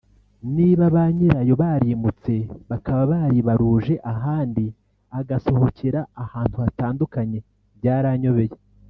niba 0.55 0.83
banyirayo 0.95 1.53
barimutse 1.61 2.33
bakaba 2.69 3.01
baribaruje 3.11 3.93
ahandi 4.13 4.65
agasohokera 5.19 5.99
ahantu 6.23 6.55
hatandukanye 6.63 7.39
byaranyobeye 7.79 8.55